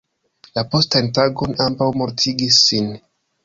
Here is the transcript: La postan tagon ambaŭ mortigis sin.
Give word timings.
La 0.55 0.63
postan 0.71 1.11
tagon 1.19 1.55
ambaŭ 1.67 1.93
mortigis 2.01 2.61
sin. 2.67 2.93